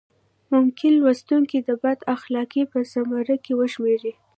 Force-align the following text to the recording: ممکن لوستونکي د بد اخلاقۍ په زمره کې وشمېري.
ممکن 0.53 0.91
لوستونکي 1.01 1.59
د 1.63 1.69
بد 1.83 1.99
اخلاقۍ 2.15 2.63
په 2.71 2.79
زمره 2.91 3.35
کې 3.43 3.53
وشمېري. 3.59 4.13